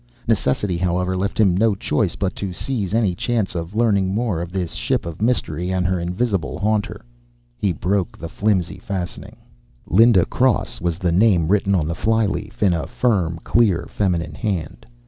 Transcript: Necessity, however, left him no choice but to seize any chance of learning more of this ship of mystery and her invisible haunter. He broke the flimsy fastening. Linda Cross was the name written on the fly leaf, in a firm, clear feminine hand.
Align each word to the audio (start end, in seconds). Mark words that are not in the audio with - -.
Necessity, 0.27 0.77
however, 0.79 1.15
left 1.15 1.39
him 1.39 1.55
no 1.55 1.75
choice 1.75 2.15
but 2.15 2.35
to 2.37 2.51
seize 2.51 2.91
any 2.91 3.13
chance 3.13 3.53
of 3.53 3.75
learning 3.75 4.15
more 4.15 4.41
of 4.41 4.51
this 4.51 4.71
ship 4.73 5.05
of 5.05 5.21
mystery 5.21 5.69
and 5.69 5.85
her 5.85 5.99
invisible 5.99 6.57
haunter. 6.57 7.05
He 7.55 7.71
broke 7.71 8.17
the 8.17 8.27
flimsy 8.27 8.79
fastening. 8.79 9.35
Linda 9.85 10.25
Cross 10.25 10.81
was 10.81 10.97
the 10.97 11.11
name 11.11 11.49
written 11.49 11.75
on 11.75 11.87
the 11.87 11.93
fly 11.93 12.25
leaf, 12.25 12.63
in 12.63 12.73
a 12.73 12.87
firm, 12.87 13.41
clear 13.43 13.85
feminine 13.91 14.33
hand. 14.33 14.87